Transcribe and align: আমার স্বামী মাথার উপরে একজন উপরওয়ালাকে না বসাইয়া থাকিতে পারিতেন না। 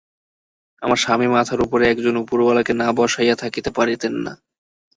আমার 0.81 0.97
স্বামী 0.97 1.27
মাথার 1.27 1.59
উপরে 1.61 1.83
একজন 1.87 2.15
উপরওয়ালাকে 2.17 2.73
না 2.73 2.87
বসাইয়া 2.97 3.35
থাকিতে 3.35 3.69
পারিতেন 3.71 4.13
না। 4.25 4.33